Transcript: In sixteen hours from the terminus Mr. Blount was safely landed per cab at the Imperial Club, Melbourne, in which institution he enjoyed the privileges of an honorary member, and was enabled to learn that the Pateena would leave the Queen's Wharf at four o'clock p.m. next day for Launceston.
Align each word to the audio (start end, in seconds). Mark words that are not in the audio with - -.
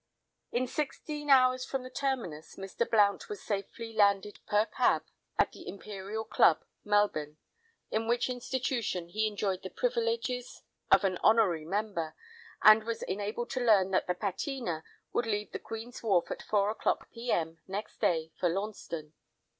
In 0.51 0.65
sixteen 0.65 1.29
hours 1.29 1.63
from 1.63 1.83
the 1.83 1.91
terminus 1.91 2.55
Mr. 2.55 2.89
Blount 2.89 3.29
was 3.29 3.43
safely 3.43 3.93
landed 3.93 4.39
per 4.47 4.65
cab 4.65 5.03
at 5.37 5.51
the 5.51 5.67
Imperial 5.67 6.23
Club, 6.25 6.65
Melbourne, 6.83 7.37
in 7.91 8.07
which 8.07 8.27
institution 8.27 9.09
he 9.09 9.27
enjoyed 9.27 9.61
the 9.61 9.69
privileges 9.69 10.63
of 10.89 11.03
an 11.03 11.17
honorary 11.19 11.65
member, 11.65 12.15
and 12.63 12.83
was 12.83 13.03
enabled 13.03 13.51
to 13.51 13.63
learn 13.63 13.91
that 13.91 14.07
the 14.07 14.15
Pateena 14.15 14.83
would 15.13 15.27
leave 15.27 15.51
the 15.51 15.59
Queen's 15.59 16.01
Wharf 16.01 16.31
at 16.31 16.41
four 16.41 16.71
o'clock 16.71 17.11
p.m. 17.11 17.59
next 17.67 17.99
day 17.99 18.31
for 18.39 18.49
Launceston. 18.49 19.13